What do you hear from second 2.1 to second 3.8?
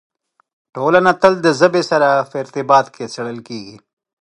په ارتباط کې څېړل کېږي.